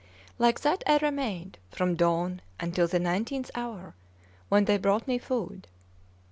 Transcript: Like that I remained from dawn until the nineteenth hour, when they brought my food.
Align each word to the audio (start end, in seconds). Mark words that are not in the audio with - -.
Like 0.39 0.61
that 0.61 0.83
I 0.87 0.97
remained 0.97 1.59
from 1.69 1.93
dawn 1.93 2.41
until 2.59 2.87
the 2.87 2.97
nineteenth 2.97 3.51
hour, 3.53 3.93
when 4.49 4.65
they 4.65 4.79
brought 4.79 5.07
my 5.07 5.19
food. 5.19 5.67